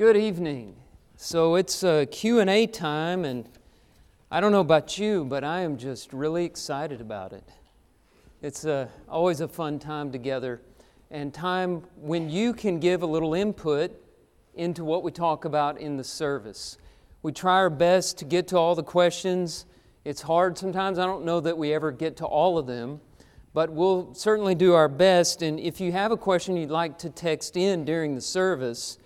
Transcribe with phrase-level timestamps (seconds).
[0.00, 0.76] Good evening.
[1.18, 3.46] So it's a Q&A time and
[4.30, 7.46] I don't know about you, but I am just really excited about it.
[8.40, 10.62] It's a, always a fun time together
[11.10, 13.92] and time when you can give a little input
[14.54, 16.78] into what we talk about in the service.
[17.20, 19.66] We try our best to get to all the questions.
[20.06, 20.98] It's hard sometimes.
[20.98, 23.02] I don't know that we ever get to all of them,
[23.52, 25.42] but we'll certainly do our best.
[25.42, 28.96] And if you have a question you'd like to text in during the service,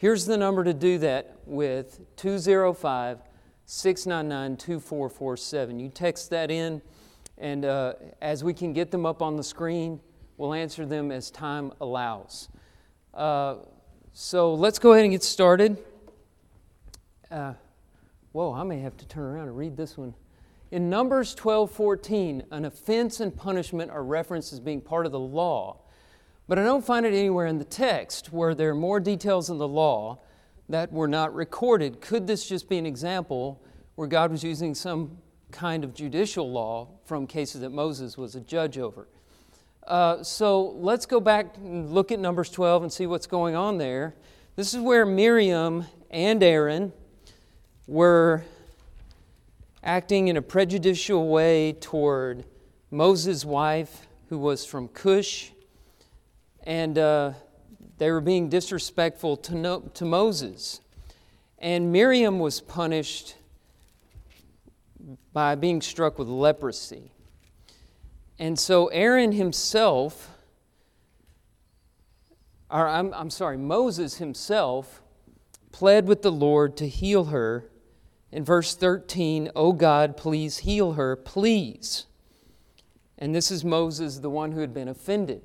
[0.00, 3.18] Here's the number to do that with 205
[3.66, 5.78] 699 2447.
[5.78, 6.80] You text that in,
[7.36, 10.00] and uh, as we can get them up on the screen,
[10.38, 12.48] we'll answer them as time allows.
[13.12, 13.56] Uh,
[14.14, 15.76] so let's go ahead and get started.
[17.30, 17.52] Uh,
[18.32, 20.14] whoa, I may have to turn around and read this one.
[20.70, 25.20] In Numbers 12 14, an offense and punishment are referenced as being part of the
[25.20, 25.79] law.
[26.50, 29.58] But I don't find it anywhere in the text where there are more details in
[29.58, 30.18] the law
[30.68, 32.00] that were not recorded.
[32.00, 33.62] Could this just be an example
[33.94, 35.16] where God was using some
[35.52, 39.06] kind of judicial law from cases that Moses was a judge over?
[39.86, 43.78] Uh, so let's go back and look at Numbers 12 and see what's going on
[43.78, 44.16] there.
[44.56, 46.92] This is where Miriam and Aaron
[47.86, 48.42] were
[49.84, 52.44] acting in a prejudicial way toward
[52.90, 55.52] Moses' wife, who was from Cush
[56.64, 57.32] and uh,
[57.98, 60.80] they were being disrespectful to, no, to Moses.
[61.58, 63.36] And Miriam was punished
[65.32, 67.12] by being struck with leprosy.
[68.38, 70.30] And so Aaron himself,
[72.70, 75.02] or I'm, I'm sorry, Moses himself
[75.72, 77.70] pled with the Lord to heal her.
[78.32, 82.06] In verse 13, Oh God, please heal her, please.
[83.18, 85.42] And this is Moses, the one who had been offended.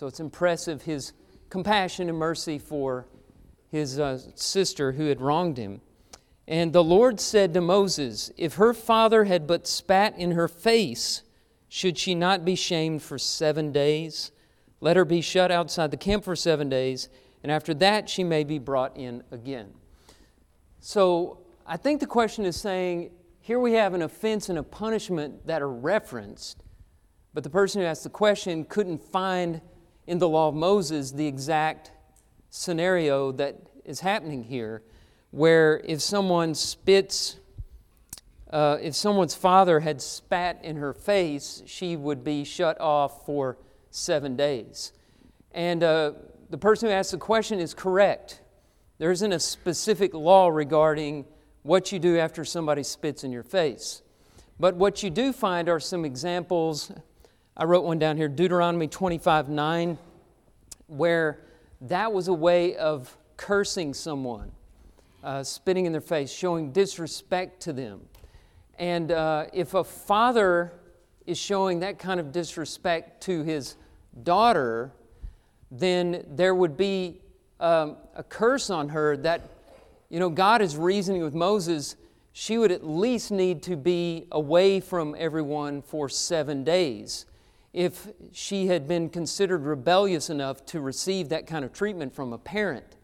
[0.00, 1.12] So it's impressive his
[1.50, 3.06] compassion and mercy for
[3.68, 5.82] his uh, sister who had wronged him.
[6.48, 11.20] And the Lord said to Moses, If her father had but spat in her face,
[11.68, 14.32] should she not be shamed for seven days?
[14.80, 17.10] Let her be shut outside the camp for seven days,
[17.42, 19.68] and after that she may be brought in again.
[20.78, 25.46] So I think the question is saying here we have an offense and a punishment
[25.46, 26.64] that are referenced,
[27.34, 29.60] but the person who asked the question couldn't find
[30.10, 31.92] in the law of Moses the exact
[32.50, 33.54] scenario that
[33.84, 34.82] is happening here,
[35.30, 37.36] where if someone spits,
[38.52, 43.56] uh, if someone's father had spat in her face, she would be shut off for
[43.92, 44.92] seven days.
[45.52, 46.14] And uh,
[46.50, 48.40] the person who asked the question is correct.
[48.98, 51.24] There isn't a specific law regarding
[51.62, 54.02] what you do after somebody spits in your face.
[54.58, 56.90] But what you do find are some examples
[57.56, 59.98] I wrote one down here Deuteronomy 25 9,
[60.86, 61.40] where
[61.82, 64.52] that was a way of cursing someone,
[65.24, 68.02] uh, spitting in their face, showing disrespect to them.
[68.78, 70.72] And uh, if a father
[71.26, 73.76] is showing that kind of disrespect to his
[74.22, 74.92] daughter,
[75.70, 77.20] then there would be
[77.58, 79.42] um, a curse on her that,
[80.08, 81.96] you know, God is reasoning with Moses.
[82.32, 87.26] She would at least need to be away from everyone for seven days
[87.72, 92.38] if she had been considered rebellious enough to receive that kind of treatment from a
[92.38, 92.96] parent.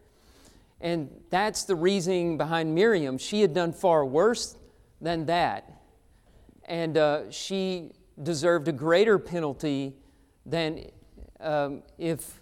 [0.81, 3.17] And that's the reasoning behind Miriam.
[3.17, 4.57] She had done far worse
[5.01, 5.71] than that.
[6.65, 7.91] And uh, she
[8.21, 9.93] deserved a greater penalty
[10.45, 10.85] than
[11.39, 12.41] um, if,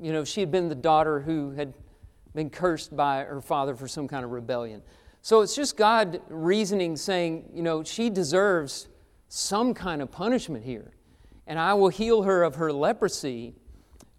[0.00, 1.72] you know, she had been the daughter who had
[2.34, 4.82] been cursed by her father for some kind of rebellion.
[5.22, 8.88] So it's just God reasoning, saying, you know, she deserves
[9.28, 10.92] some kind of punishment here
[11.46, 13.54] and I will heal her of her leprosy,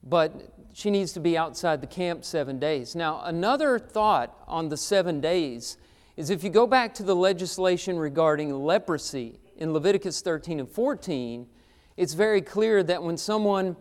[0.03, 2.95] but she needs to be outside the camp seven days.
[2.95, 5.77] Now, another thought on the seven days
[6.17, 11.47] is if you go back to the legislation regarding leprosy in Leviticus 13 and 14,
[11.95, 13.75] it's very clear that when someone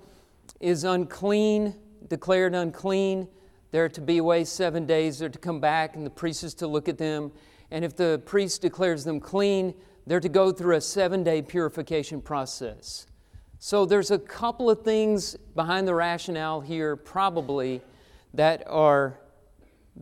[0.60, 1.75] is unclean,
[2.08, 3.26] declared unclean,
[3.70, 6.66] they're to be away seven days, they're to come back, and the priest is to
[6.66, 7.32] look at them.
[7.70, 9.72] And if the priest declares them clean,
[10.06, 13.06] they're to go through a seven day purification process.
[13.64, 17.81] So there's a couple of things behind the rationale here, probably,
[18.35, 19.20] that are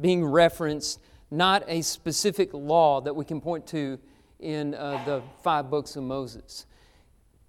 [0.00, 0.98] being referenced,
[1.30, 3.98] not a specific law that we can point to
[4.38, 6.64] in uh, the five books of Moses.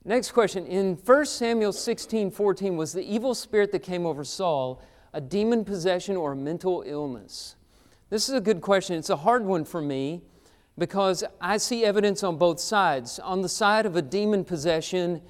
[0.03, 0.65] Next question.
[0.65, 4.81] In 1 Samuel 16 14, was the evil spirit that came over Saul
[5.13, 7.55] a demon possession or a mental illness?
[8.09, 8.97] This is a good question.
[8.97, 10.23] It's a hard one for me
[10.77, 13.17] because I see evidence on both sides.
[13.19, 15.21] On the side of a demon possession,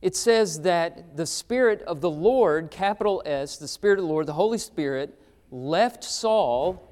[0.00, 4.26] it says that the Spirit of the Lord, capital S, the Spirit of the Lord,
[4.26, 5.18] the Holy Spirit,
[5.50, 6.88] left Saul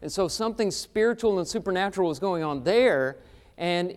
[0.00, 3.18] And so something spiritual and supernatural was going on there,
[3.56, 3.96] and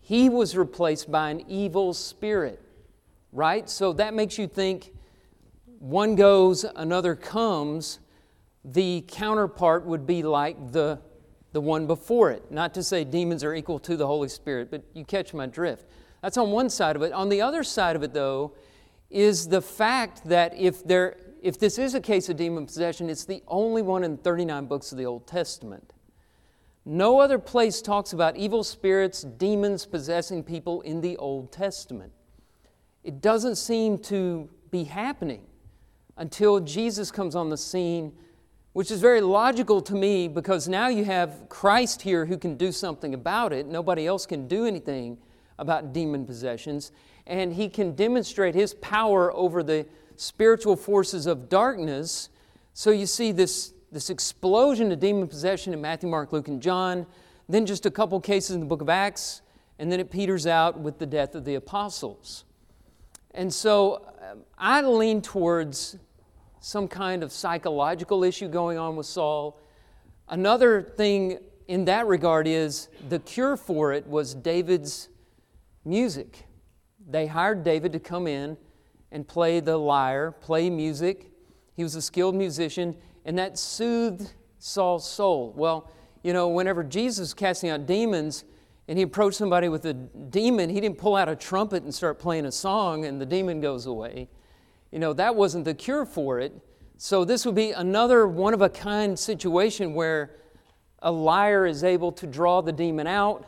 [0.00, 2.60] he was replaced by an evil spirit,
[3.32, 3.68] right?
[3.70, 4.92] So that makes you think
[5.78, 8.00] one goes, another comes.
[8.64, 11.00] The counterpart would be like the,
[11.52, 12.50] the one before it.
[12.50, 15.86] Not to say demons are equal to the Holy Spirit, but you catch my drift.
[16.24, 17.12] That's on one side of it.
[17.12, 18.54] On the other side of it, though,
[19.10, 23.26] is the fact that if there if this is a case of demon possession, it's
[23.26, 25.92] the only one in 39 books of the Old Testament.
[26.86, 32.10] No other place talks about evil spirits, demons possessing people in the Old Testament.
[33.02, 35.42] It doesn't seem to be happening
[36.16, 38.14] until Jesus comes on the scene,
[38.72, 42.72] which is very logical to me because now you have Christ here who can do
[42.72, 43.66] something about it.
[43.66, 45.18] Nobody else can do anything
[45.58, 46.92] about demon possessions,
[47.26, 49.86] and he can demonstrate his power over the
[50.16, 52.28] spiritual forces of darkness.
[52.72, 57.06] So you see this, this explosion of demon possession in Matthew, Mark, Luke, and John,
[57.48, 59.42] then just a couple cases in the book of Acts,
[59.78, 62.44] and then it peters out with the death of the apostles.
[63.32, 65.96] And so um, I lean towards
[66.60, 69.60] some kind of psychological issue going on with Saul.
[70.28, 75.08] Another thing in that regard is the cure for it was David's
[75.84, 76.46] music.
[77.06, 78.56] They hired David to come in
[79.12, 81.30] and play the lyre, play music.
[81.74, 85.52] He was a skilled musician, and that soothed Saul's soul.
[85.56, 85.90] Well,
[86.22, 88.44] you know, whenever Jesus was casting out demons
[88.88, 92.18] and he approached somebody with a demon, he didn't pull out a trumpet and start
[92.18, 94.28] playing a song and the demon goes away.
[94.90, 96.52] You know, that wasn't the cure for it.
[96.96, 100.36] So, this would be another one of a kind situation where
[101.00, 103.46] a lyre is able to draw the demon out,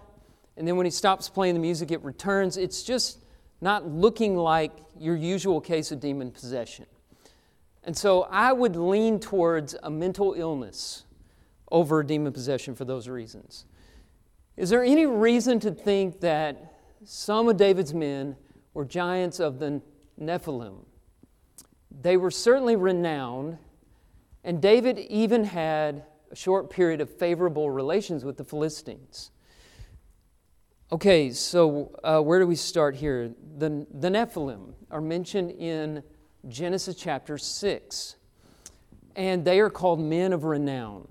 [0.56, 2.56] and then when he stops playing the music, it returns.
[2.56, 3.19] It's just
[3.61, 6.87] not looking like your usual case of demon possession.
[7.85, 11.05] And so I would lean towards a mental illness
[11.70, 13.64] over demon possession for those reasons.
[14.56, 16.75] Is there any reason to think that
[17.05, 18.37] some of David's men
[18.73, 19.82] were giants of the
[20.20, 20.85] Nephilim?
[22.00, 23.58] They were certainly renowned,
[24.43, 29.31] and David even had a short period of favorable relations with the Philistines.
[30.93, 33.35] Okay, so uh, where do we start here?
[33.59, 36.00] The, the Nephilim are mentioned in
[36.47, 38.15] Genesis chapter 6,
[39.17, 41.09] and they are called men of renown.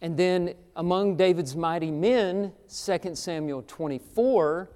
[0.00, 4.70] And then among David's mighty men, 2 Samuel 24,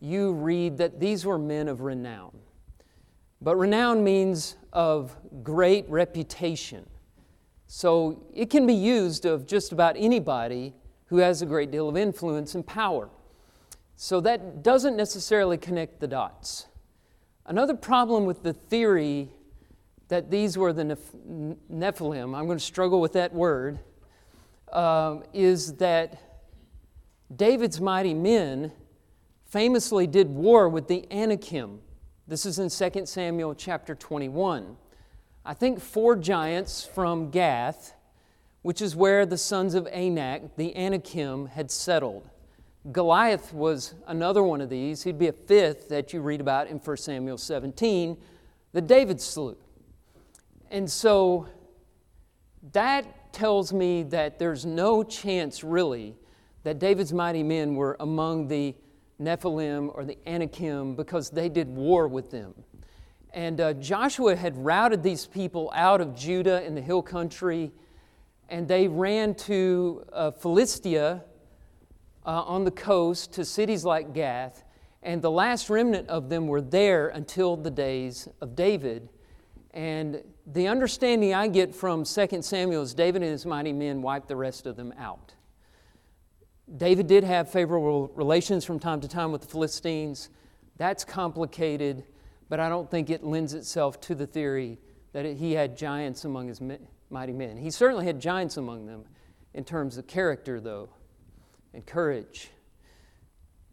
[0.00, 2.36] you read that these were men of renown.
[3.40, 6.88] But renown means of great reputation.
[7.68, 10.74] So it can be used of just about anybody
[11.12, 13.10] who has a great deal of influence and power.
[13.96, 16.68] So that doesn't necessarily connect the dots.
[17.44, 19.28] Another problem with the theory
[20.08, 20.84] that these were the
[21.70, 23.80] Nephilim, I'm going to struggle with that word,
[24.72, 26.18] um, is that
[27.36, 28.72] David's mighty men
[29.44, 31.80] famously did war with the Anakim.
[32.26, 34.78] This is in 2 Samuel chapter 21.
[35.44, 37.92] I think four giants from Gath
[38.62, 42.28] which is where the sons of Anak, the Anakim, had settled.
[42.90, 45.02] Goliath was another one of these.
[45.02, 48.16] He'd be a fifth that you read about in 1 Samuel 17
[48.72, 49.56] that David slew.
[50.70, 51.46] And so
[52.72, 56.16] that tells me that there's no chance really
[56.64, 58.74] that David's mighty men were among the
[59.20, 62.54] Nephilim or the Anakim because they did war with them.
[63.32, 67.72] And uh, Joshua had routed these people out of Judah in the hill country
[68.52, 71.24] and they ran to uh, Philistia
[72.26, 74.62] uh, on the coast to cities like Gath,
[75.02, 79.08] and the last remnant of them were there until the days of David.
[79.72, 84.28] And the understanding I get from 2 Samuel is David and his mighty men wiped
[84.28, 85.32] the rest of them out.
[86.76, 90.28] David did have favorable relations from time to time with the Philistines.
[90.76, 92.04] That's complicated,
[92.50, 94.78] but I don't think it lends itself to the theory
[95.14, 97.56] that he had giants among his men mighty men.
[97.56, 99.04] He certainly had giants among them
[99.54, 100.88] in terms of character, though,
[101.74, 102.50] and courage.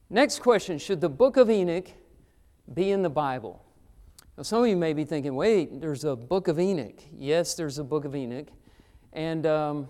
[0.09, 1.87] Next question Should the book of Enoch
[2.73, 3.63] be in the Bible?
[4.37, 6.99] Now, some of you may be thinking, wait, there's a book of Enoch.
[7.11, 8.47] Yes, there's a book of Enoch.
[9.11, 9.89] And um,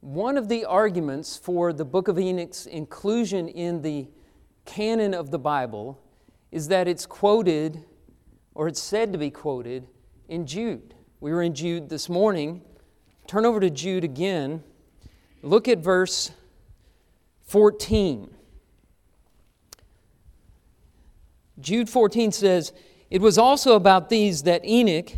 [0.00, 4.08] one of the arguments for the book of Enoch's inclusion in the
[4.66, 5.98] canon of the Bible
[6.52, 7.84] is that it's quoted,
[8.54, 9.86] or it's said to be quoted,
[10.28, 10.95] in Jude.
[11.18, 12.60] We were in Jude this morning.
[13.26, 14.62] Turn over to Jude again.
[15.42, 16.30] Look at verse
[17.46, 18.34] 14.
[21.58, 22.74] Jude 14 says,
[23.10, 25.12] It was also about these that Enoch,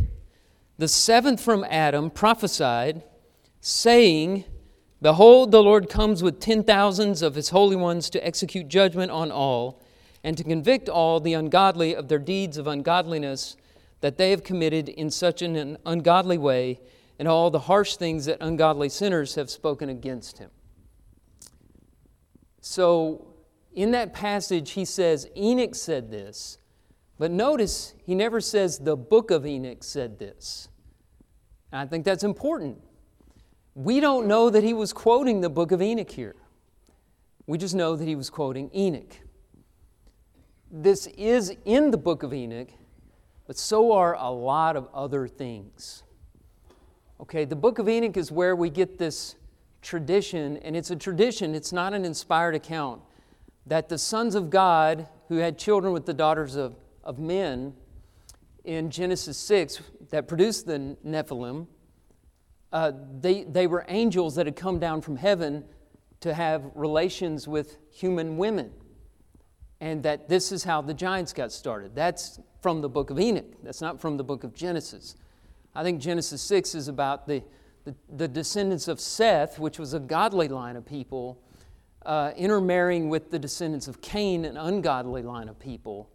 [0.79, 3.03] the seventh from Adam, prophesied,
[3.61, 4.45] saying,
[5.03, 9.33] Behold, the Lord comes with ten thousands of his holy ones to execute judgment on
[9.33, 9.83] all,
[10.23, 13.57] and to convict all the ungodly of their deeds of ungodliness
[14.01, 16.81] that they have committed in such an ungodly way,
[17.19, 20.51] and all the harsh things that ungodly sinners have spoken against him.
[22.61, 23.35] So,
[23.75, 26.59] in that passage, he says, Enoch said this,
[27.19, 30.69] but notice he never says the book of Enoch said this.
[31.73, 32.79] And I think that's important.
[33.75, 36.37] We don't know that he was quoting the book of Enoch here.
[37.47, 39.17] We just know that he was quoting Enoch.
[40.71, 42.69] This is in the book of Enoch,
[43.49, 46.05] but so are a lot of other things.
[47.19, 49.37] Okay, the book of Enoch is where we get this
[49.81, 53.01] tradition, and it's a tradition, it's not an inspired account,
[53.67, 57.73] that the sons of God who had children with the daughters of, of men
[58.65, 61.67] in Genesis 6 that produced the Nephilim,
[62.71, 65.65] uh, they, they were angels that had come down from heaven
[66.21, 68.73] to have relations with human women.
[69.81, 71.95] And that this is how the giants got started.
[71.95, 73.47] That's from the book of Enoch.
[73.63, 75.15] That's not from the book of Genesis.
[75.75, 77.43] I think Genesis 6 is about the
[77.89, 81.41] the, the descendants of Seth, which was a godly line of people,
[82.05, 86.11] uh, intermarrying with the descendants of Cain, an ungodly line of people.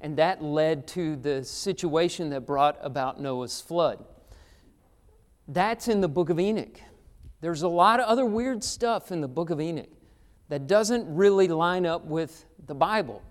[0.00, 4.04] And that led to the situation that brought about Noah's flood.
[5.48, 6.80] That's in the book of Enoch.
[7.40, 9.90] There's a lot of other weird stuff in the book of Enoch
[10.48, 13.22] that doesn't really line up with the Bible.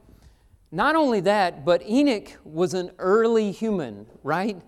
[0.71, 4.61] Not only that, but Enoch was an early human, right?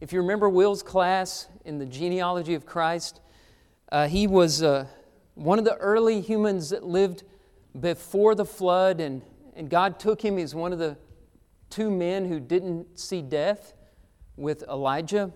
[0.00, 3.20] If you remember Will's class in the genealogy of Christ,
[3.90, 4.86] uh, he was uh,
[5.34, 7.22] one of the early humans that lived
[7.78, 9.22] before the flood, and,
[9.56, 10.36] and God took him.
[10.36, 10.96] He's one of the
[11.70, 13.72] two men who didn't see death
[14.36, 15.32] with Elijah.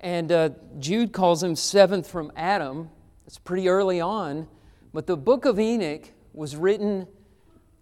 [0.00, 2.90] And uh, Jude calls him seventh from Adam.
[3.26, 4.48] It's pretty early on.
[4.92, 7.06] But the book of Enoch was written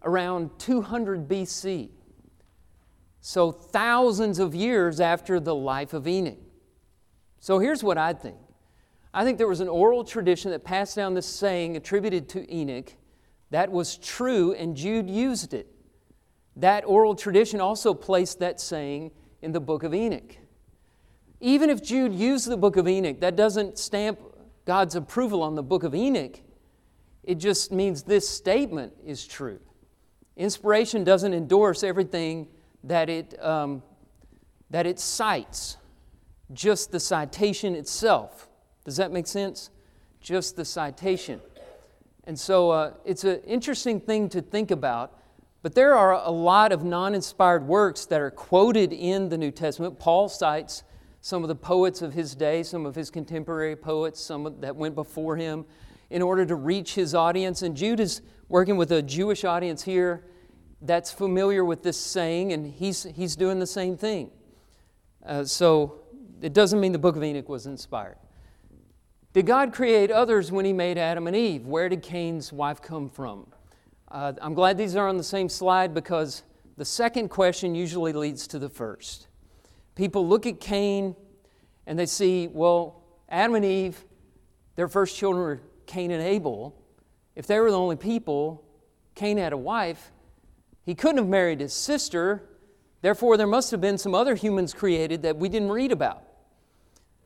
[0.03, 1.91] around 200 BC.
[3.21, 6.39] So, thousands of years after the life of Enoch.
[7.41, 8.37] So, here's what I think
[9.13, 12.93] I think there was an oral tradition that passed down this saying attributed to Enoch
[13.51, 15.67] that was true, and Jude used it.
[16.57, 19.13] That oral tradition also placed that saying
[19.43, 20.37] in the book of Enoch.
[21.41, 24.19] Even if Jude used the book of Enoch, that doesn't stamp
[24.65, 26.41] God's approval on the book of Enoch.
[27.23, 29.61] It just means this statement is true.
[30.37, 32.49] Inspiration doesn't endorse everything
[32.85, 33.83] that it, um,
[34.71, 35.77] that it cites,
[36.53, 38.49] just the citation itself.
[38.85, 39.71] Does that make sense?
[40.21, 41.41] Just the citation.
[42.25, 45.19] And so uh, it's an interesting thing to think about.
[45.63, 49.51] But there are a lot of non inspired works that are quoted in the New
[49.51, 49.99] Testament.
[49.99, 50.85] Paul cites
[51.21, 54.95] some of the poets of his day, some of his contemporary poets, some that went
[54.95, 55.65] before him,
[56.11, 57.63] in order to reach his audience.
[57.63, 60.25] And Jude is working with a Jewish audience here
[60.81, 64.31] that's familiar with this saying, and he's, he's doing the same thing.
[65.25, 66.01] Uh, so
[66.41, 68.17] it doesn't mean the book of Enoch was inspired.
[69.33, 71.67] Did God create others when he made Adam and Eve?
[71.67, 73.47] Where did Cain's wife come from?
[74.11, 76.45] Uh, I'm glad these are on the same slide because
[76.77, 79.29] the second question usually leads to the first.
[79.95, 81.15] People look at Cain
[81.87, 84.05] and they see, well, Adam and Eve,
[84.77, 86.81] their first children were Cain and Abel.
[87.35, 88.65] If they were the only people,
[89.17, 90.13] Cain had a wife,
[90.85, 92.49] he couldn't have married his sister.
[93.03, 96.23] Therefore, there must have been some other humans created that we didn't read about.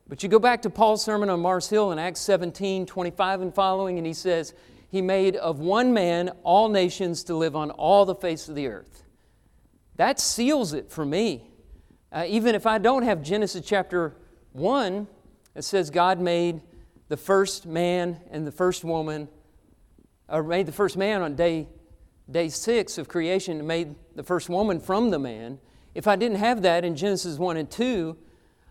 [0.07, 3.55] But you go back to Paul's sermon on Mars Hill in Acts 17 25 and
[3.55, 4.53] following, and he says,
[4.89, 8.67] He made of one man all nations to live on all the face of the
[8.67, 9.03] earth.
[9.95, 11.49] That seals it for me.
[12.11, 14.15] Uh, even if I don't have Genesis chapter
[14.51, 15.07] 1,
[15.55, 16.61] it says God made
[17.09, 19.27] the first man and the first woman,
[20.27, 21.67] or made the first man on day
[22.29, 25.59] day six of creation and made the first woman from the man.
[25.93, 28.17] If I didn't have that in Genesis 1 and 2,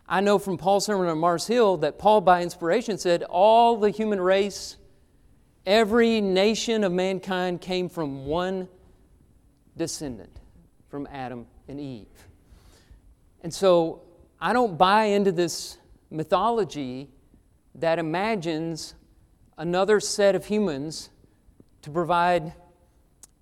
[0.09, 3.91] I know from Paul's sermon on Mars Hill that Paul, by inspiration, said all the
[3.91, 4.77] human race,
[5.65, 8.69] every nation of mankind came from one
[9.77, 10.41] descendant,
[10.89, 12.09] from Adam and Eve.
[13.43, 14.03] And so
[14.41, 15.79] I don't buy into this
[16.11, 17.09] mythology
[17.75, 18.95] that imagines
[19.57, 21.11] another set of humans
[21.83, 22.53] to provide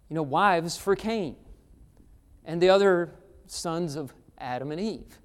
[0.08, 1.36] you know, wives for Cain
[2.44, 3.14] and the other
[3.46, 5.18] sons of Adam and Eve.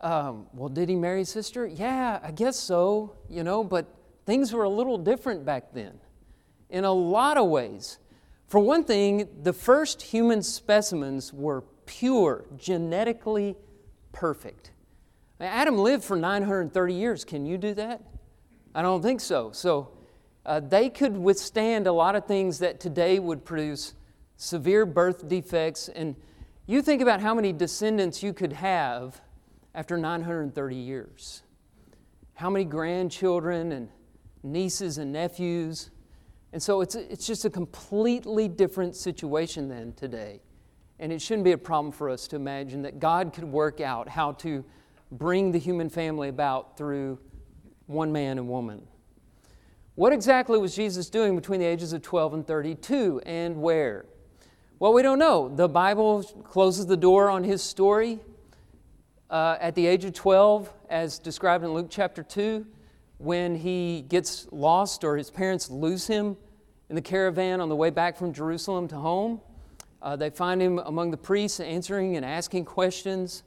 [0.00, 1.66] Um, well, did he marry his sister?
[1.66, 3.86] Yeah, I guess so, you know, but
[4.26, 5.98] things were a little different back then
[6.68, 7.98] in a lot of ways.
[8.48, 13.56] For one thing, the first human specimens were pure, genetically
[14.12, 14.72] perfect.
[15.40, 17.24] Adam lived for 930 years.
[17.24, 18.02] Can you do that?
[18.74, 19.52] I don't think so.
[19.52, 19.90] So
[20.44, 23.94] uh, they could withstand a lot of things that today would produce
[24.36, 25.88] severe birth defects.
[25.88, 26.16] And
[26.66, 29.20] you think about how many descendants you could have
[29.74, 31.42] after 930 years.
[32.34, 33.88] How many grandchildren and
[34.46, 35.90] nieces and nephews.
[36.52, 40.40] And so it's, it's just a completely different situation than today.
[40.98, 44.08] And it shouldn't be a problem for us to imagine that God could work out
[44.08, 44.64] how to
[45.10, 47.18] bring the human family about through
[47.86, 48.86] one man and woman.
[49.94, 54.04] What exactly was Jesus doing between the ages of 12 and 32 and where?
[54.78, 55.48] Well, we don't know.
[55.48, 58.18] The Bible closes the door on his story
[59.30, 62.66] uh, at the age of 12, as described in Luke chapter 2,
[63.18, 66.36] when he gets lost or his parents lose him
[66.90, 69.40] in the caravan on the way back from Jerusalem to home.
[70.02, 73.42] Uh, they find him among the priests answering and asking questions.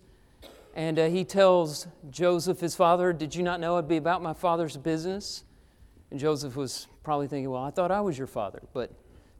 [0.75, 4.33] And uh, he tells Joseph, his father, Did you not know it'd be about my
[4.33, 5.43] father's business?
[6.11, 8.61] And Joseph was probably thinking, Well, I thought I was your father.
[8.73, 8.91] But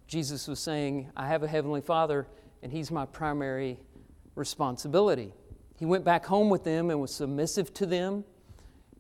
[0.08, 2.28] Jesus was saying, I have a heavenly father,
[2.64, 3.80] and he's my primary
[4.36, 5.34] responsibility.
[5.78, 8.26] He went back home with them and was submissive to them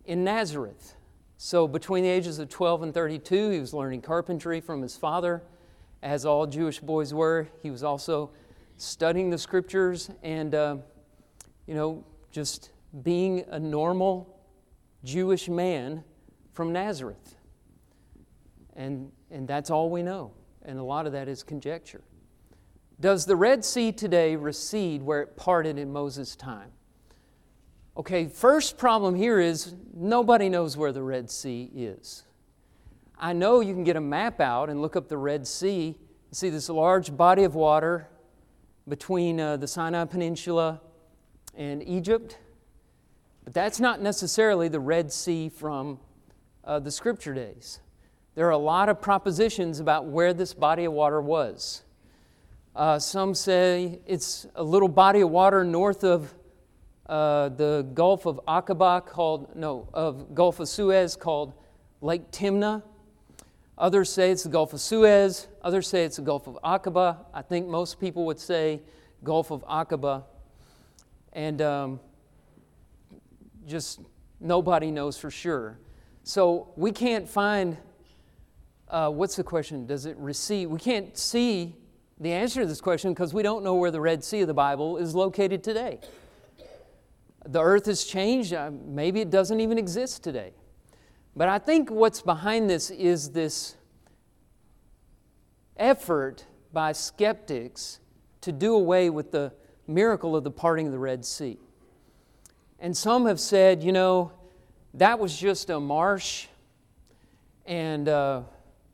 [0.05, 0.95] in Nazareth.
[1.37, 5.41] So, between the ages of 12 and 32, he was learning carpentry from his father,
[6.03, 7.47] as all Jewish boys were.
[7.63, 8.31] He was also
[8.77, 10.77] studying the scriptures and, uh,
[11.65, 12.71] you know, just
[13.03, 14.39] being a normal
[15.03, 16.03] Jewish man
[16.53, 17.35] from Nazareth.
[18.75, 20.31] And, and that's all we know.
[20.63, 22.01] And a lot of that is conjecture.
[22.99, 26.71] Does the Red Sea today recede where it parted in Moses' time?
[27.95, 32.23] Okay, first problem here is nobody knows where the Red Sea is.
[33.17, 36.37] I know you can get a map out and look up the Red Sea and
[36.37, 38.07] see this large body of water
[38.87, 40.81] between uh, the Sinai Peninsula
[41.59, 42.37] and Egypt,
[43.43, 45.99] but that's not necessarily the Red Sea from
[46.63, 47.81] uh, the scripture days.
[48.35, 51.83] There are a lot of propositions about where this body of water was.
[52.75, 56.33] Uh, some say it's a little body of water north of
[57.07, 61.51] uh, the Gulf of Aqaba called, no, of Gulf of Suez called
[61.99, 62.83] Lake Timna.
[63.77, 65.49] Others say it's the Gulf of Suez.
[65.61, 67.17] Others say it's the Gulf of Aqaba.
[67.33, 68.81] I think most people would say
[69.25, 70.23] Gulf of Aqaba.
[71.33, 71.99] And um,
[73.67, 73.99] just
[74.39, 75.79] nobody knows for sure.
[76.23, 77.77] So we can't find
[78.89, 79.85] uh, what's the question?
[79.85, 80.69] Does it receive?
[80.69, 81.75] We can't see
[82.19, 84.53] the answer to this question because we don't know where the Red Sea of the
[84.53, 85.99] Bible is located today.
[87.45, 88.53] The earth has changed.
[88.53, 90.53] Uh, maybe it doesn't even exist today.
[91.35, 93.75] But I think what's behind this is this
[95.77, 97.99] effort by skeptics
[98.41, 99.53] to do away with the
[99.89, 101.57] miracle of the parting of the Red Sea.
[102.79, 104.31] And some have said, you know,
[104.93, 106.47] that was just a marsh
[107.65, 108.41] and uh,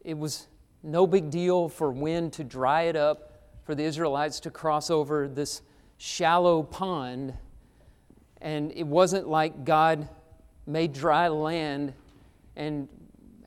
[0.04, 0.48] it was
[0.84, 3.32] no big deal for wind to dry it up,
[3.64, 5.62] for the Israelites to cross over this
[5.98, 7.34] shallow pond.
[8.42, 10.08] And it wasn't like God
[10.68, 11.94] made dry land
[12.56, 12.88] and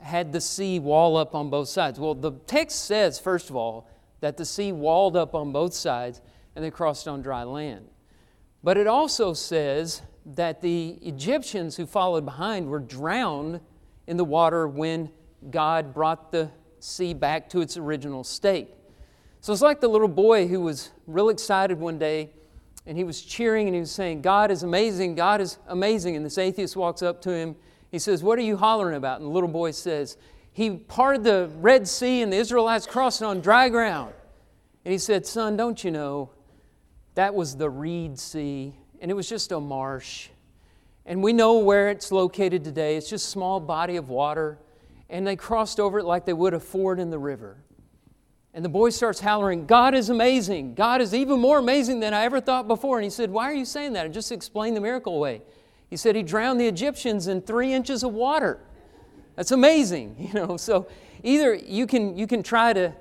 [0.01, 2.01] had the sea wall up on both sides.
[2.01, 3.89] Well, the text says, first of all,
[4.21, 6.21] that the sea walled up on both sides
[6.59, 7.87] and they crossed on dry land.
[8.65, 10.03] But it also says
[10.35, 13.61] that the Egyptians who followed behind were drowned
[14.09, 15.09] in the water when
[15.53, 18.71] God brought the sea back to its original state.
[19.41, 22.31] So it's like the little boy who was real excited one day
[22.87, 26.17] and he was cheering and he was saying, God is amazing, God is amazing.
[26.17, 27.55] And this atheist walks up to him.
[27.93, 29.21] He says, What are you hollering about?
[29.21, 30.17] And the little boy says,
[30.53, 34.13] He parted the Red Sea and the Israelites crossed on dry ground.
[34.85, 36.31] And he said, Son, don't you know
[37.19, 40.29] that was the Reed Sea and it was just a marsh.
[41.05, 42.97] And we know where it's located today.
[42.97, 44.57] It's just a small body of water
[45.11, 47.57] and they crossed over it like they would a ford in the river.
[48.55, 50.77] And the boy starts hollering, God is amazing.
[50.77, 52.99] God is even more amazing than I ever thought before.
[52.99, 54.05] And he said, Why are you saying that?
[54.05, 55.43] And just explain the miracle away.
[55.91, 58.61] He said he drowned the Egyptians in three inches of water.
[59.35, 60.57] That's amazing, you know.
[60.57, 60.87] So
[61.25, 62.95] either you can you can try to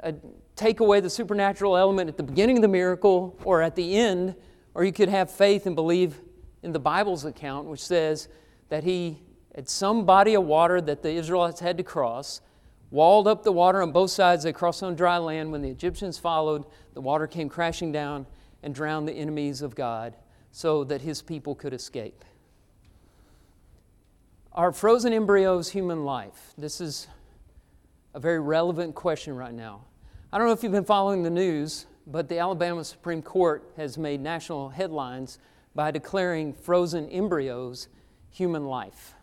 [0.00, 0.12] uh,
[0.56, 4.34] take away the supernatural element at the beginning of the miracle or at the end,
[4.74, 6.20] or you could have faith and believe
[6.62, 8.28] in the Bible's account, which says
[8.70, 9.20] that he
[9.54, 12.42] at some body of water that the Israelites had to cross,
[12.90, 14.44] walled up the water on both sides.
[14.44, 15.50] They crossed on dry land.
[15.50, 18.26] When the Egyptians followed, the water came crashing down
[18.62, 20.14] and drowned the enemies of God
[20.52, 22.24] so that his people could escape.
[24.52, 26.52] Are frozen embryos human life?
[26.56, 27.08] This is
[28.14, 29.84] a very relevant question right now.
[30.32, 33.96] I don't know if you've been following the news, but the Alabama Supreme Court has
[33.96, 35.38] made national headlines
[35.72, 37.86] by declaring frozen embryos
[38.30, 39.14] human life.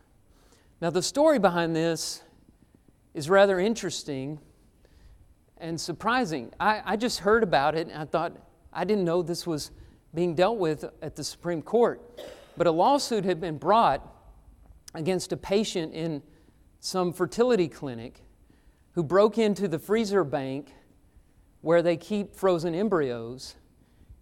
[0.80, 2.24] Now, the story behind this
[3.14, 4.40] is rather interesting
[5.58, 6.54] and surprising.
[6.58, 8.38] I, I just heard about it and I thought,
[8.72, 9.72] I didn't know this was
[10.16, 12.02] being dealt with at the Supreme Court.
[12.56, 14.10] But a lawsuit had been brought
[14.94, 16.24] against a patient in
[16.80, 18.22] some fertility clinic
[18.94, 20.72] who broke into the freezer bank
[21.64, 23.56] where they keep frozen embryos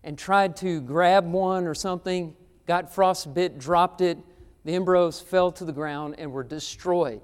[0.03, 2.35] and tried to grab one or something,
[2.67, 4.19] got frostbit, dropped it,
[4.63, 7.21] the embryos fell to the ground and were destroyed.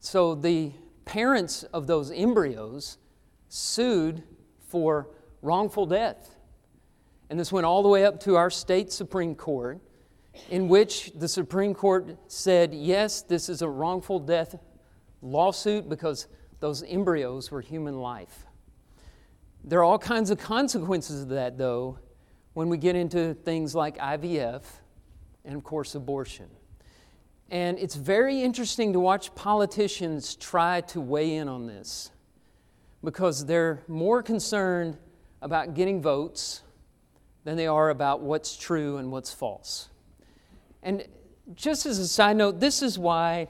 [0.00, 0.72] So the
[1.04, 2.98] parents of those embryos
[3.48, 4.24] sued
[4.66, 5.06] for
[5.42, 6.34] wrongful death.
[7.30, 9.78] And this went all the way up to our state Supreme Court,
[10.50, 14.56] in which the Supreme Court said, yes, this is a wrongful death
[15.22, 16.26] lawsuit because
[16.58, 18.44] those embryos were human life.
[19.64, 21.98] There are all kinds of consequences of that, though,
[22.54, 24.62] when we get into things like IVF
[25.44, 26.48] and, of course, abortion.
[27.50, 32.10] And it's very interesting to watch politicians try to weigh in on this
[33.02, 34.96] because they're more concerned
[35.42, 36.62] about getting votes
[37.44, 39.88] than they are about what's true and what's false.
[40.82, 41.06] And
[41.54, 43.48] just as a side note, this is why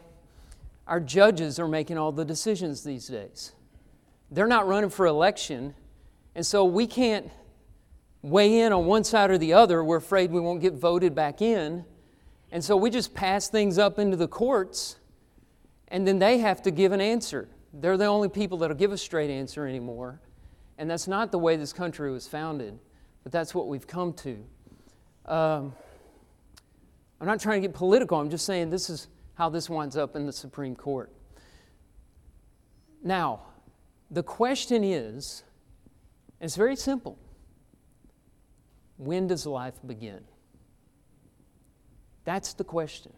[0.86, 3.52] our judges are making all the decisions these days.
[4.30, 5.74] They're not running for election,
[6.34, 7.30] and so we can't
[8.22, 9.82] weigh in on one side or the other.
[9.82, 11.84] We're afraid we won't get voted back in.
[12.52, 14.96] And so we just pass things up into the courts,
[15.88, 17.48] and then they have to give an answer.
[17.72, 20.20] They're the only people that'll give a straight answer anymore.
[20.76, 22.78] And that's not the way this country was founded,
[23.22, 24.44] but that's what we've come to.
[25.26, 25.72] Um,
[27.20, 30.16] I'm not trying to get political, I'm just saying this is how this winds up
[30.16, 31.12] in the Supreme Court.
[33.02, 33.42] Now,
[34.10, 35.44] the question is,
[36.40, 37.18] it's very simple
[38.96, 40.20] when does life begin?
[42.24, 43.12] That's the question.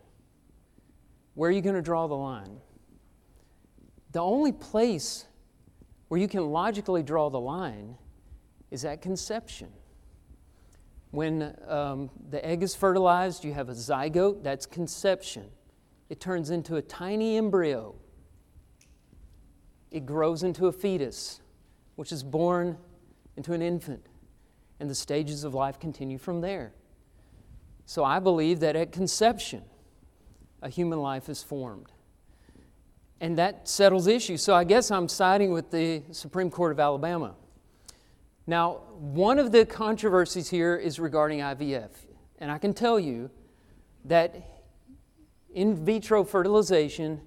[1.35, 2.61] Where are you going to draw the line?
[4.13, 5.27] The only place
[6.07, 7.97] where you can logically draw the line
[8.71, 9.69] is at conception.
[11.11, 15.47] When um, the egg is fertilized, you have a zygote, that's conception.
[16.11, 17.97] It turns into a tiny embryo.
[19.91, 21.41] It grows into a fetus,
[21.97, 22.79] which is born
[23.37, 24.07] into an infant.
[24.81, 26.73] And the stages of life continue from there.
[27.87, 29.63] So I believe that at conception,
[30.61, 31.93] a human life is formed.
[33.21, 34.43] And that settles issues.
[34.43, 37.35] So I guess I'm siding with the Supreme Court of Alabama.
[38.47, 41.91] Now, one of the controversies here is regarding IVF.
[42.39, 43.31] And I can tell you
[44.05, 44.35] that
[45.55, 47.21] in vitro fertilization,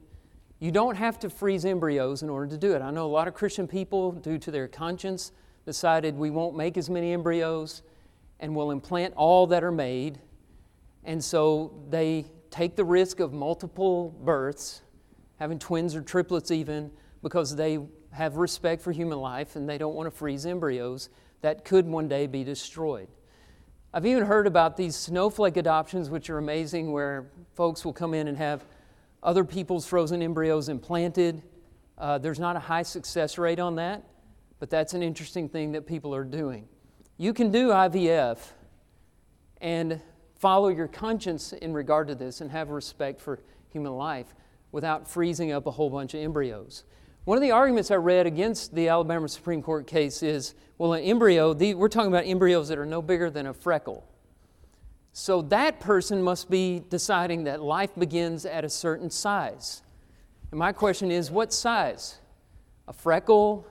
[0.59, 2.81] you don't have to freeze embryos in order to do it.
[2.81, 5.31] I know a lot of Christian people, due to their conscience,
[5.65, 7.81] decided we won't make as many embryos
[8.39, 10.19] and we'll implant all that are made.
[11.03, 14.81] And so they take the risk of multiple births
[15.39, 17.79] having twins or triplets even, because they
[18.11, 21.09] have respect for human life and they don't want to freeze embryos
[21.41, 23.07] that could one day be destroyed.
[23.93, 28.27] I've even heard about these snowflake adoptions, which are amazing, where folks will come in
[28.27, 28.65] and have
[29.23, 31.41] other people's frozen embryos implanted.
[31.97, 34.03] Uh, there's not a high success rate on that,
[34.59, 36.67] but that's an interesting thing that people are doing.
[37.17, 38.37] You can do IVF
[39.61, 40.01] and
[40.39, 43.39] follow your conscience in regard to this and have respect for
[43.69, 44.33] human life
[44.71, 46.83] without freezing up a whole bunch of embryos.
[47.23, 51.03] One of the arguments I read against the Alabama Supreme Court case is well, an
[51.03, 54.05] embryo, the, we're talking about embryos that are no bigger than a freckle.
[55.13, 59.81] So that person must be deciding that life begins at a certain size.
[60.51, 62.17] And my question is what size?
[62.89, 63.65] A freckle?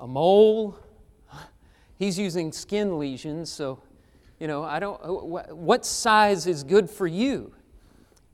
[0.00, 0.78] A mole?
[1.98, 3.82] He's using skin lesions, so,
[4.38, 7.52] you know, I don't, uh, what size is good for you?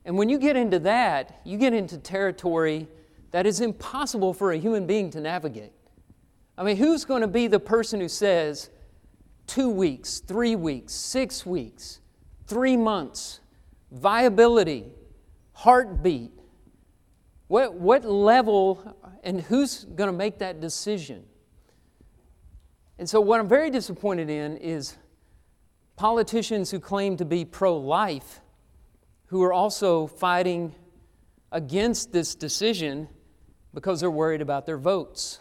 [0.04, 2.88] And when you get into that, you get into territory
[3.30, 5.72] that is impossible for a human being to navigate.
[6.56, 8.70] I mean, who's going to be the person who says
[9.46, 12.00] two weeks, three weeks, six weeks,
[12.46, 13.40] three months,
[13.90, 14.92] viability,
[15.52, 16.30] heartbeat?
[17.48, 21.24] What, what level and who's going to make that decision?
[22.98, 24.96] And so, what I'm very disappointed in is
[25.96, 28.40] politicians who claim to be pro life
[29.26, 30.74] who are also fighting
[31.50, 33.08] against this decision
[33.72, 35.40] because they're worried about their votes.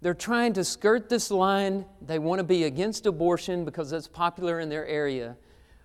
[0.00, 1.84] They're trying to skirt this line.
[2.00, 5.36] They want to be against abortion because it's popular in their area.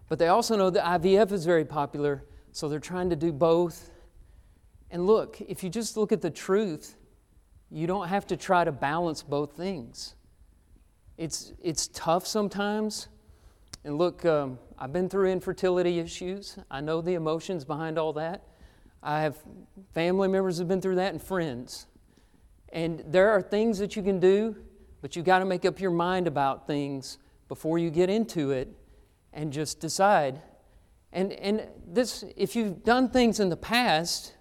[0.10, 3.90] But they also know that IVF is very popular, so they're trying to do both.
[4.92, 6.98] And look, if you just look at the truth,
[7.72, 10.16] you don't have to try to balance both things.
[11.22, 13.08] It's, it's tough sometimes.
[13.84, 16.58] And look, um, I've been through infertility issues.
[16.72, 18.42] I know the emotions behind all that.
[19.04, 19.38] I have
[19.94, 21.86] family members who've been through that and friends.
[22.70, 24.56] And there are things that you can do,
[25.04, 28.70] but you've got to make up your mind about things before you get into it
[29.32, 30.42] and just decide.
[31.14, 34.34] And, and this, if you've done things in the past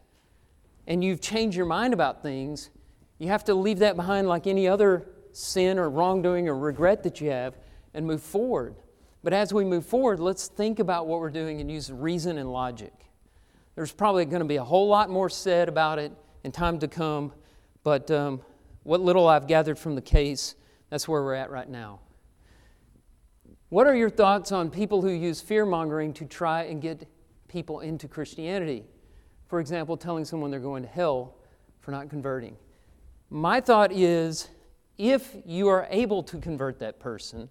[0.86, 2.70] and you've changed your mind about things,
[3.18, 7.20] you have to leave that behind like any other sin or wrongdoing or regret that
[7.20, 7.56] you have
[7.94, 8.76] and move forward.
[9.22, 12.50] But as we move forward, let's think about what we're doing and use reason and
[12.52, 12.92] logic.
[13.74, 16.12] There's probably going to be a whole lot more said about it
[16.44, 17.32] in time to come,
[17.82, 18.40] but um,
[18.82, 20.54] what little I've gathered from the case,
[20.88, 22.00] that's where we're at right now.
[23.68, 27.06] What are your thoughts on people who use fear mongering to try and get
[27.46, 28.84] people into Christianity?
[29.46, 31.36] For example, telling someone they're going to hell
[31.80, 32.56] for not converting.
[33.28, 34.48] My thought is
[35.00, 37.48] if you are able to convert that person,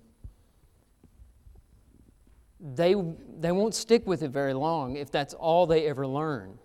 [2.60, 2.94] they,
[3.40, 6.60] they won't stick with it very long if that's all they ever learn.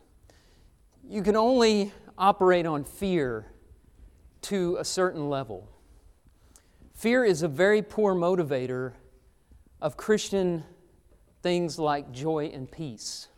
[1.09, 3.47] You can only operate on fear
[4.43, 5.71] to a certain level.
[6.93, 8.93] Fear is a very poor motivator
[9.81, 10.65] of Christian
[11.43, 13.29] things like joy and peace.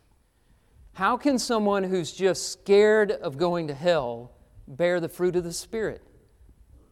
[0.93, 4.33] How can someone who's just scared of going to hell
[4.67, 6.03] bear the fruit of the Spirit?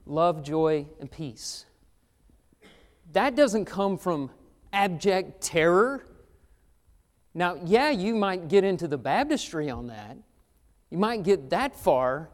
[0.05, 1.65] Love, joy, and peace.
[3.13, 4.29] That doesn't come from
[4.71, 6.05] abject terror.
[7.33, 10.17] Now, yeah, you might get into the baptistry on that.
[10.89, 12.29] You might get that far,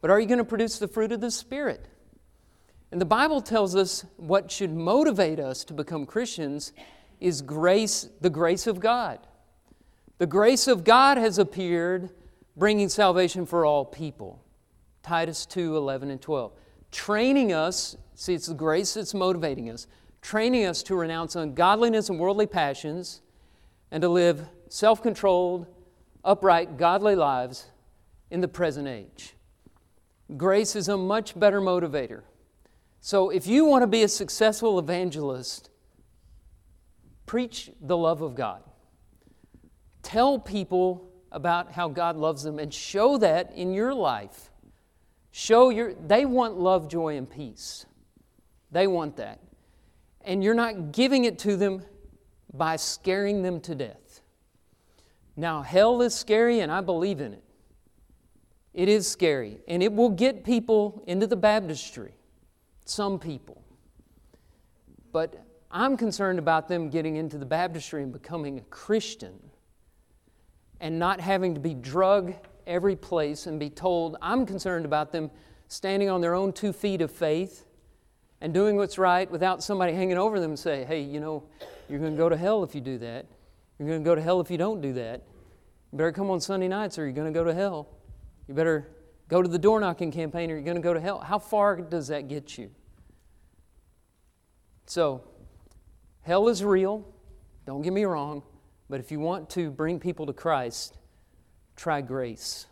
[0.00, 1.88] but are you going to produce the fruit of the Spirit?
[2.92, 6.72] And the Bible tells us what should motivate us to become Christians
[7.20, 9.18] is grace, the grace of God.
[10.18, 12.10] The grace of God has appeared,
[12.56, 14.44] bringing salvation for all people.
[15.02, 16.52] Titus 2 11 and 12.
[16.94, 19.86] Training us, see, it's the grace that's motivating us
[20.24, 23.20] training us to renounce ungodliness and worldly passions
[23.90, 25.66] and to live self controlled,
[26.24, 27.66] upright, godly lives
[28.30, 29.34] in the present age.
[30.36, 32.22] Grace is a much better motivator.
[33.02, 35.68] So, if you want to be a successful evangelist,
[37.26, 38.62] preach the love of God.
[40.02, 44.50] Tell people about how God loves them and show that in your life.
[45.36, 47.86] Show your, they want love, joy, and peace.
[48.70, 49.40] They want that
[50.24, 51.82] and you're not giving it to them
[52.52, 54.22] by scaring them to death.
[55.36, 57.44] Now, hell is scary, and I believe in it.
[58.72, 62.14] It is scary, and it will get people into the baptistry,
[62.84, 63.62] some people.
[65.12, 69.38] But I'm concerned about them getting into the baptistry and becoming a Christian
[70.80, 72.34] and not having to be drug
[72.66, 74.16] every place and be told.
[74.22, 75.30] I'm concerned about them
[75.68, 77.64] standing on their own two feet of faith
[78.40, 81.44] and doing what's right without somebody hanging over them and say, hey, you know,
[81.88, 83.26] you're going to go to hell if you do that.
[83.78, 85.22] You're going to go to hell if you don't do that.
[85.92, 87.88] You better come on Sunday nights or you're going to go to hell.
[88.46, 88.88] You better
[89.28, 91.20] go to the door knocking campaign or you're going to go to hell.
[91.20, 92.70] How far does that get you?
[94.86, 95.24] So,
[96.22, 97.06] hell is real.
[97.66, 98.42] Don't get me wrong.
[98.90, 100.98] But if you want to bring people to Christ,
[101.76, 102.66] try grace.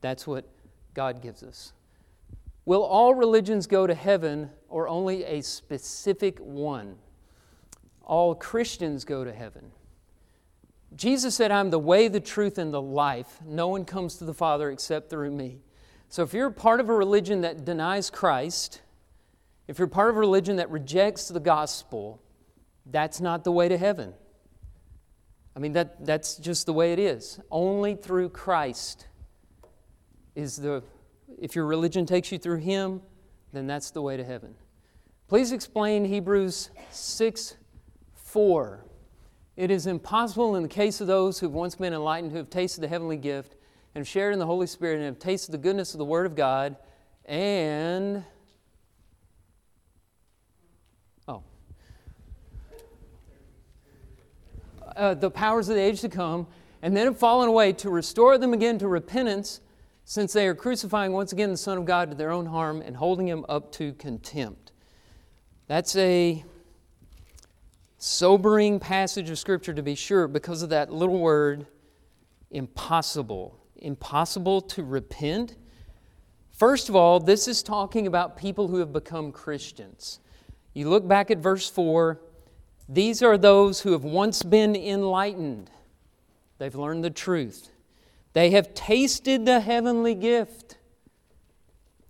[0.00, 0.44] That's what
[0.94, 1.72] God gives us.
[2.64, 6.96] Will all religions go to heaven or only a specific one?
[8.04, 9.72] All Christians go to heaven.
[10.94, 13.40] Jesus said, I'm the way, the truth, and the life.
[13.44, 15.60] No one comes to the Father except through me.
[16.08, 18.82] So if you're part of a religion that denies Christ,
[19.66, 22.20] if you're part of a religion that rejects the gospel,
[22.84, 24.12] that's not the way to heaven.
[25.54, 27.38] I mean, that, that's just the way it is.
[27.50, 29.06] Only through Christ
[30.34, 30.82] is the
[31.40, 33.02] if your religion takes you through Him,
[33.52, 34.54] then that's the way to heaven.
[35.28, 37.56] Please explain Hebrews 6
[38.14, 38.84] 4.
[39.56, 42.48] It is impossible in the case of those who have once been enlightened, who have
[42.48, 43.56] tasted the heavenly gift,
[43.94, 46.34] and shared in the Holy Spirit, and have tasted the goodness of the Word of
[46.34, 46.76] God,
[47.24, 48.24] and.
[54.96, 56.46] Uh, the powers of the age to come,
[56.82, 59.60] and then have fallen away to restore them again to repentance
[60.04, 62.96] since they are crucifying once again the Son of God to their own harm and
[62.96, 64.72] holding him up to contempt.
[65.68, 66.44] That's a
[67.98, 71.66] sobering passage of Scripture to be sure because of that little word,
[72.50, 73.58] impossible.
[73.76, 75.56] Impossible to repent.
[76.50, 80.18] First of all, this is talking about people who have become Christians.
[80.74, 82.20] You look back at verse 4,
[82.92, 85.70] these are those who have once been enlightened.
[86.58, 87.70] They've learned the truth.
[88.34, 90.76] They have tasted the heavenly gift.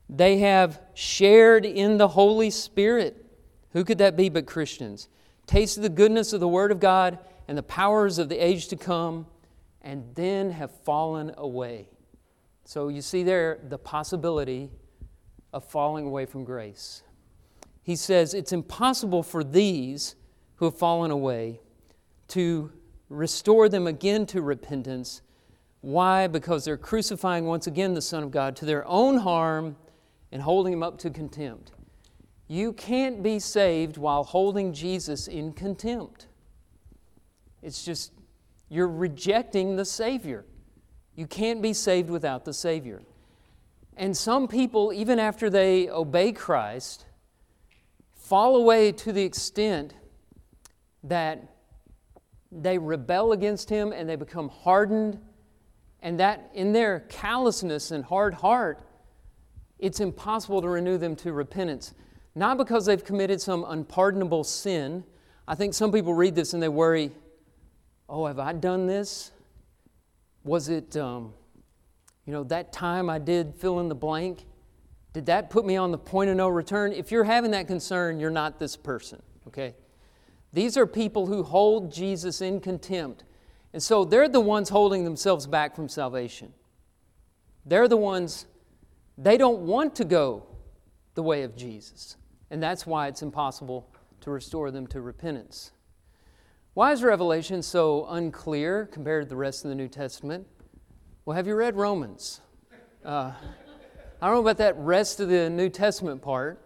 [0.09, 3.25] They have shared in the Holy Spirit.
[3.73, 5.09] Who could that be but Christians?
[5.47, 8.77] Tasted the goodness of the Word of God and the powers of the age to
[8.77, 9.27] come,
[9.83, 11.89] and then have fallen away.
[12.65, 14.71] So you see there the possibility
[15.53, 17.03] of falling away from grace.
[17.83, 20.15] He says it's impossible for these
[20.63, 21.59] who have fallen away
[22.29, 22.71] to
[23.09, 25.21] restore them again to repentance.
[25.81, 26.29] Why?
[26.29, 29.75] Because they're crucifying once again the Son of God to their own harm
[30.31, 31.73] and holding him up to contempt.
[32.47, 36.29] You can't be saved while holding Jesus in contempt.
[37.61, 38.13] It's just,
[38.69, 40.45] you're rejecting the Savior.
[41.17, 43.03] You can't be saved without the Savior.
[43.97, 47.05] And some people, even after they obey Christ,
[48.15, 49.95] fall away to the extent
[51.05, 51.43] that
[52.51, 55.19] they rebel against Him and they become hardened,
[56.01, 58.81] and that in their callousness and hard heart,
[59.79, 61.95] it's impossible to renew them to repentance.
[62.35, 65.05] Not because they've committed some unpardonable sin.
[65.47, 67.13] I think some people read this and they worry,
[68.09, 69.33] oh, have I done this?
[70.45, 71.35] Was it, um,
[72.27, 74.47] you know, that time I did fill in the blank?
[75.13, 76.93] Did that put me on the point of no return?
[76.93, 79.75] If you're having that concern, you're not this person, okay?
[80.53, 83.25] These are people who hold Jesus in contempt.
[83.73, 86.53] And so they're the ones holding themselves back from salvation.
[87.65, 88.47] They're the ones,
[89.17, 90.47] they don't want to go
[91.15, 92.17] the way of Jesus.
[92.51, 93.89] And that's why it's impossible
[94.21, 95.73] to restore them to repentance.
[96.75, 100.47] Why is Revelation so unclear compared to the rest of the New Testament?
[101.25, 102.41] Well, have you read Romans?
[103.05, 103.33] Uh,
[104.21, 106.65] I don't know about that rest of the New Testament part,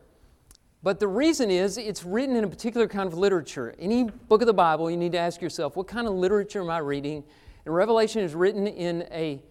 [0.87, 3.75] but the reason is it's written in a particular kind of literature.
[3.77, 6.71] Any book of the Bible, you need to ask yourself, what kind of literature am
[6.71, 7.25] I reading?
[7.65, 9.43] And Revelation is written in a,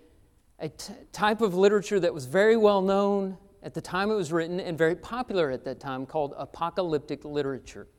[0.61, 4.31] a t- type of literature that was very well known at the time it was
[4.31, 7.89] written and very popular at that time called apocalyptic literature.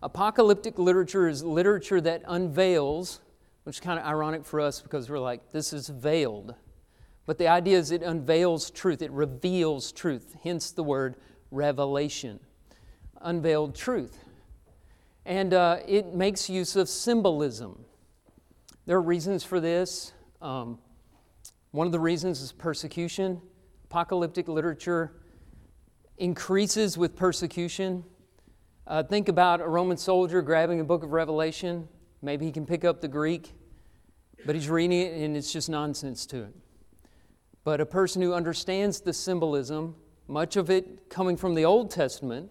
[0.00, 3.18] Apocalyptic literature is literature that unveils,
[3.64, 6.54] which is kind of ironic for us because we're like, this is veiled.
[7.26, 11.16] But the idea is it unveils truth, it reveals truth, hence the word
[11.50, 12.38] revelation.
[13.20, 14.24] Unveiled truth.
[15.26, 17.84] And uh, it makes use of symbolism.
[18.86, 20.12] There are reasons for this.
[20.40, 20.78] Um,
[21.72, 23.40] one of the reasons is persecution.
[23.84, 25.12] Apocalyptic literature
[26.18, 28.04] increases with persecution.
[28.86, 31.88] Uh, think about a Roman soldier grabbing a book of Revelation.
[32.22, 33.52] Maybe he can pick up the Greek,
[34.44, 36.54] but he's reading it and it's just nonsense to him.
[37.62, 39.94] But a person who understands the symbolism,
[40.26, 42.50] much of it coming from the Old Testament,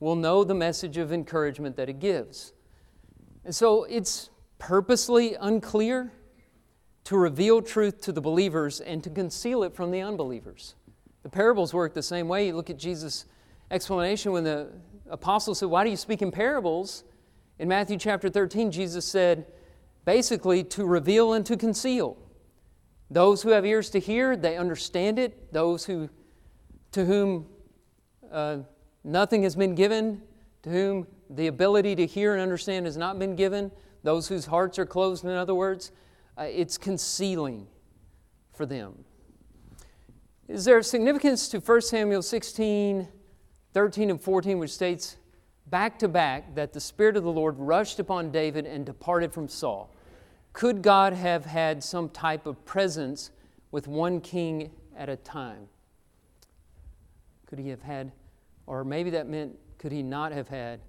[0.00, 2.52] will know the message of encouragement that it gives.
[3.44, 6.12] And so it's purposely unclear
[7.04, 10.74] to reveal truth to the believers and to conceal it from the unbelievers.
[11.22, 12.46] The parables work the same way.
[12.46, 13.26] You look at Jesus'
[13.70, 14.68] explanation when the
[15.08, 17.04] apostles said, Why do you speak in parables?
[17.58, 19.46] In Matthew chapter 13, Jesus said,
[20.04, 22.16] basically, to reveal and to conceal.
[23.10, 25.52] Those who have ears to hear, they understand it.
[25.52, 26.08] Those who,
[26.92, 27.46] to whom
[28.32, 28.58] uh,
[29.04, 30.22] nothing has been given,
[30.62, 33.70] to whom the ability to hear and understand has not been given,
[34.02, 35.92] those whose hearts are closed, in other words,
[36.36, 37.66] uh, it's concealing
[38.52, 39.04] for them.
[40.48, 43.08] Is there significance to 1 Samuel 16
[43.74, 45.16] 13 and 14, which states
[45.66, 49.48] back to back that the Spirit of the Lord rushed upon David and departed from
[49.48, 49.90] Saul.
[50.52, 53.32] Could God have had some type of presence
[53.72, 55.66] with one king at a time?
[57.46, 58.12] Could he have had,
[58.66, 60.80] or maybe that meant, could he not have had?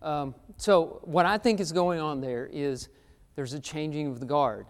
[0.00, 2.88] Um, so, what I think is going on there is
[3.36, 4.66] there's a changing of the guard.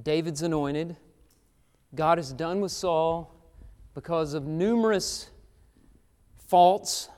[0.00, 0.96] David's anointed.
[1.94, 3.34] God is done with Saul
[3.94, 5.28] because of numerous
[6.48, 7.10] faults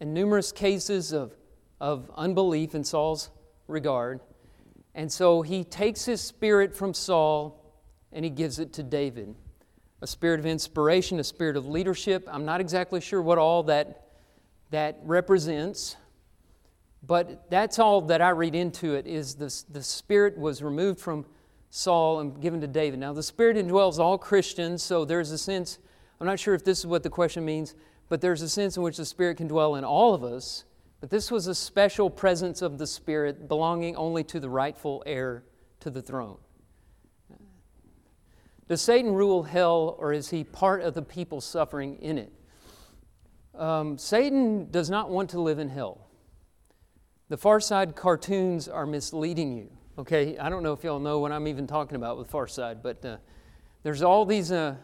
[0.00, 1.34] and numerous cases of,
[1.80, 3.30] of unbelief in Saul's
[3.66, 4.20] regard.
[4.94, 7.58] And so he takes his spirit from Saul
[8.12, 9.34] and he gives it to David
[10.02, 12.28] a spirit of inspiration, a spirit of leadership.
[12.30, 14.08] I'm not exactly sure what all that,
[14.70, 15.96] that represents,
[17.06, 21.24] but that's all that I read into it is the, the spirit was removed from
[21.70, 22.98] Saul and given to David.
[22.98, 25.78] Now, the spirit indwells all Christians, so there's a sense,
[26.20, 27.74] I'm not sure if this is what the question means,
[28.08, 30.66] but there's a sense in which the Spirit can dwell in all of us.
[31.00, 35.44] But this was a special presence of the Spirit belonging only to the rightful heir
[35.80, 36.36] to the throne.
[38.72, 42.32] Does Satan rule hell, or is he part of the people suffering in it?
[43.54, 46.08] Um, Satan does not want to live in hell.
[47.28, 49.68] The Far Side cartoons are misleading you.
[49.98, 52.82] Okay, I don't know if y'all know what I'm even talking about with Far Side,
[52.82, 53.18] but uh,
[53.82, 54.76] there's all these uh,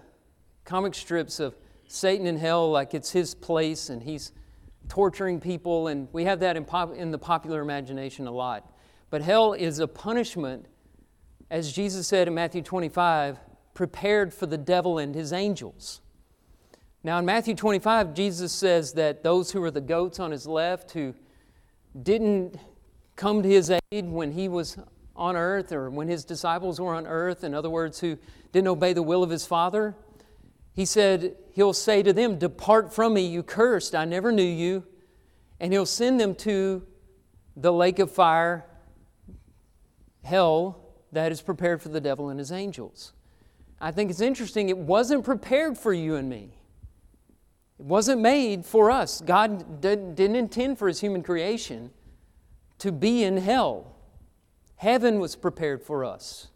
[0.66, 4.32] comic strips of Satan in hell like it's his place and he's
[4.91, 8.70] torturing people, and we have that in, pop, in the popular imagination a lot.
[9.09, 10.66] But hell is a punishment,
[11.51, 13.39] as Jesus said in Matthew 25,
[13.79, 16.01] prepared for the devil and his angels.
[17.05, 20.91] Now, in Matthew 25, Jesus says that those who were the goats on his left,
[20.91, 21.14] who
[22.03, 22.59] didn't
[23.14, 24.79] come to his aid when he was
[25.14, 28.18] on earth or when his disciples were on earth, in other words, who
[28.51, 29.95] didn't obey the will of his Father,
[30.72, 34.83] he said, He'll say to them, Depart from me, you cursed, I never knew you.
[35.61, 36.85] And he'll send them to
[37.57, 38.64] the lake of fire,
[40.24, 40.81] hell,
[41.12, 43.12] that is prepared for the devil and his angels.
[43.81, 46.51] I think it's interesting, it wasn't prepared for you and me.
[47.79, 49.20] It wasn't made for us.
[49.20, 51.91] God didn't intend for his human creation
[52.79, 53.95] to be in hell.
[54.76, 56.49] Heaven was prepared for us.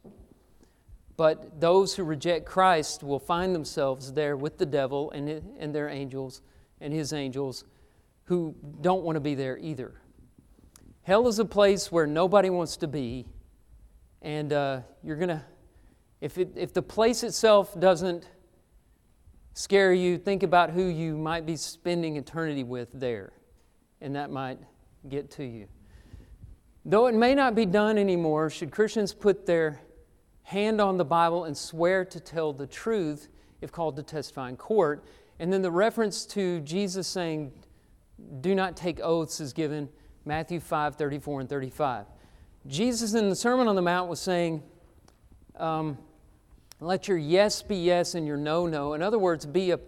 [1.16, 5.88] But those who reject Christ will find themselves there with the devil and, and their
[5.88, 6.42] angels
[6.80, 7.64] and his angels
[8.24, 9.94] who don't want to be there either.
[11.02, 13.26] Hell is a place where nobody wants to be,
[14.22, 15.42] and uh, you're going to,
[16.22, 18.28] if, it, if the place itself doesn't
[19.54, 23.32] scare you, think about who you might be spending eternity with there,
[24.00, 24.60] and that might
[25.08, 25.66] get to you.
[26.84, 29.80] Though it may not be done anymore, should Christians put their
[30.44, 33.28] hand on the Bible and swear to tell the truth
[33.60, 35.04] if called to testify in court?
[35.40, 37.50] And then the reference to Jesus saying,
[38.40, 39.88] do not take oaths is given
[40.24, 42.06] Matthew 5 34 and 35.
[42.68, 44.62] Jesus in the Sermon on the Mount was saying,
[45.56, 45.98] um,
[46.82, 48.94] let your yes be yes and your no, no.
[48.94, 49.80] In other words, be a,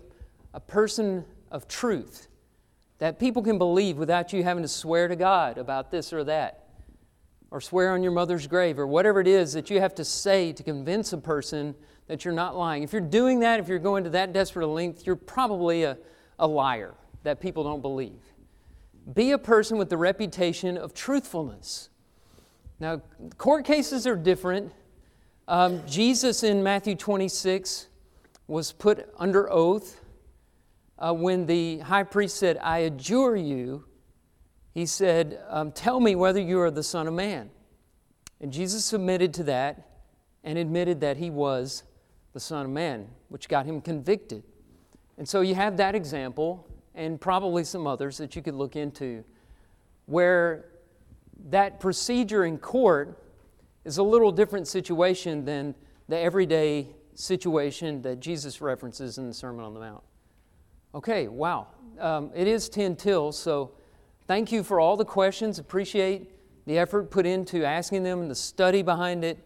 [0.53, 2.29] a person of truth
[2.99, 6.65] that people can believe without you having to swear to God about this or that
[7.51, 10.53] or swear on your mother's grave or whatever it is that you have to say
[10.53, 11.75] to convince a person
[12.07, 12.83] that you're not lying.
[12.83, 15.97] If you're doing that, if you're going to that desperate a length, you're probably a,
[16.39, 18.21] a liar that people don't believe.
[19.15, 21.91] Be a person with the reputation of truthfulness.
[22.81, 23.03] Now,
[23.39, 24.73] court cases are different.
[25.47, 27.89] Um, Jesus in Matthew 26
[28.47, 30.01] was put under oath
[30.99, 33.85] uh, when the high priest said, I adjure you
[34.75, 37.51] he said, um, Tell me whether you are the Son of Man.
[38.41, 39.89] And Jesus submitted to that
[40.43, 41.85] and admitted that he was
[42.33, 44.43] the Son of Man, which got him convicted.
[45.17, 46.67] And so you have that example,
[46.97, 49.25] and probably some others that you could look into,
[50.07, 50.67] where
[51.51, 53.23] that procedure in court
[53.85, 55.75] is a little different situation than
[56.09, 60.03] the everyday situation that Jesus references in the Sermon on the Mount.
[60.95, 61.69] Okay, wow.
[61.99, 63.73] Um, it is 10 till, so
[64.27, 65.59] Thank you for all the questions.
[65.59, 66.31] Appreciate
[66.65, 69.39] the effort put into asking them and the study behind it.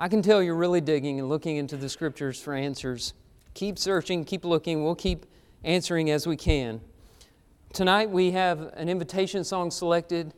[0.00, 3.14] I can tell you're really digging and looking into the scriptures for answers.
[3.54, 4.82] Keep searching, keep looking.
[4.82, 5.26] We'll keep
[5.62, 6.80] answering as we can.
[7.72, 10.34] Tonight we have an invitation song selected.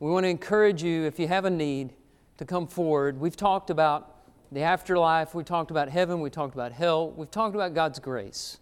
[0.00, 1.94] We want to encourage you, if you have a need,
[2.40, 3.20] to come forward.
[3.20, 4.16] We've talked about
[4.50, 8.58] the afterlife, we talked about heaven, we talked about hell, we've talked about God's grace.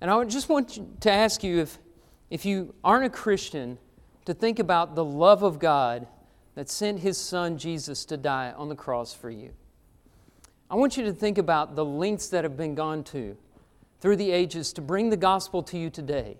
[0.00, 1.78] And I just want to ask you if
[2.30, 3.78] if you aren't a Christian,
[4.24, 6.08] to think about the love of God
[6.56, 9.52] that sent His Son Jesus to die on the cross for you.
[10.68, 13.36] I want you to think about the lengths that have been gone to
[14.00, 16.38] through the ages to bring the gospel to you today.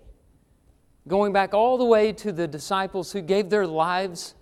[1.07, 4.35] Going back all the way to the disciples who gave their lives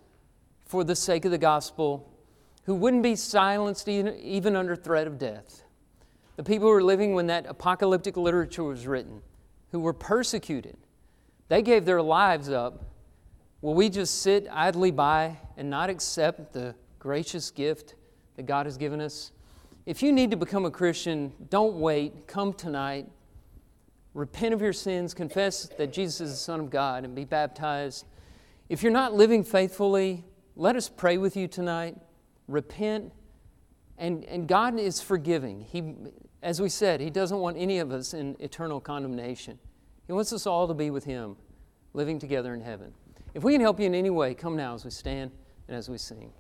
[0.69, 2.09] for the sake of the gospel,
[2.63, 5.63] who wouldn't be silenced even under threat of death.
[6.37, 9.21] The people who were living when that apocalyptic literature was written,
[9.73, 10.77] who were persecuted
[11.49, 12.85] they gave their lives up.
[13.61, 17.95] Will we just sit idly by and not accept the gracious gift
[18.37, 19.31] that God has given us?
[19.85, 22.27] If you need to become a Christian, don't wait.
[22.27, 23.07] Come tonight.
[24.13, 28.05] Repent of your sins, confess that Jesus is the Son of God, and be baptized.
[28.69, 30.23] If you're not living faithfully,
[30.59, 31.95] let us pray with you tonight.
[32.49, 33.13] Repent,
[33.97, 35.61] and, and God is forgiving.
[35.61, 35.95] He,
[36.43, 39.57] as we said, He doesn't want any of us in eternal condemnation.
[40.05, 41.37] He wants us all to be with Him,
[41.93, 42.93] living together in heaven.
[43.33, 45.31] If we can help you in any way, come now as we stand
[45.69, 46.33] and as we sing.